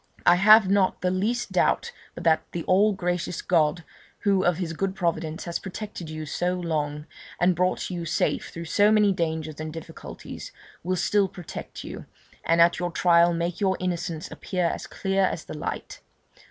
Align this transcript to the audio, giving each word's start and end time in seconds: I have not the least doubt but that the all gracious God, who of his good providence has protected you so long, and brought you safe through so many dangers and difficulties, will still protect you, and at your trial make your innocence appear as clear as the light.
I 0.25 0.33
have 0.37 0.67
not 0.67 1.01
the 1.01 1.11
least 1.11 1.51
doubt 1.51 1.91
but 2.15 2.23
that 2.23 2.41
the 2.53 2.63
all 2.63 2.91
gracious 2.91 3.43
God, 3.43 3.83
who 4.21 4.43
of 4.43 4.57
his 4.57 4.73
good 4.73 4.95
providence 4.95 5.43
has 5.43 5.59
protected 5.59 6.09
you 6.09 6.25
so 6.25 6.55
long, 6.55 7.05
and 7.39 7.55
brought 7.55 7.91
you 7.91 8.03
safe 8.03 8.49
through 8.49 8.65
so 8.65 8.91
many 8.91 9.11
dangers 9.13 9.59
and 9.59 9.71
difficulties, 9.71 10.51
will 10.83 10.95
still 10.95 11.27
protect 11.27 11.83
you, 11.83 12.07
and 12.43 12.59
at 12.59 12.79
your 12.79 12.89
trial 12.89 13.31
make 13.31 13.59
your 13.61 13.77
innocence 13.79 14.31
appear 14.31 14.65
as 14.65 14.87
clear 14.87 15.23
as 15.25 15.45
the 15.45 15.55
light. 15.55 15.99